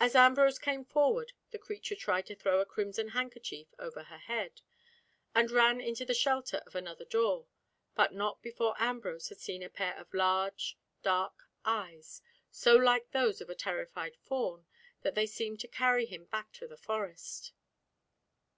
As 0.00 0.16
Ambrose 0.16 0.58
came 0.58 0.84
forward 0.84 1.32
the 1.52 1.60
creature 1.60 1.94
tried 1.94 2.26
to 2.26 2.34
throw 2.34 2.58
a 2.58 2.66
crimson 2.66 3.10
handkerchief 3.10 3.68
over 3.78 4.02
her 4.02 4.18
head, 4.18 4.62
and 5.32 5.48
ran 5.48 5.80
into 5.80 6.04
the 6.04 6.12
shelter 6.12 6.56
of 6.66 6.74
another 6.74 7.04
door, 7.04 7.46
but 7.94 8.12
not 8.12 8.42
before 8.42 8.74
Ambrose 8.80 9.28
had 9.28 9.38
seen 9.38 9.62
a 9.62 9.68
pair 9.70 9.96
of 9.96 10.12
large 10.12 10.76
dark 11.04 11.48
eyes 11.64 12.20
so 12.50 12.74
like 12.74 13.12
those 13.12 13.40
of 13.40 13.48
a 13.48 13.54
terrified 13.54 14.16
fawn 14.16 14.66
that 15.02 15.14
they 15.14 15.24
seemed 15.28 15.60
to 15.60 15.68
carry 15.68 16.04
him 16.04 16.24
back 16.24 16.50
to 16.54 16.66
the 16.66 16.76
Forest. 16.76 17.52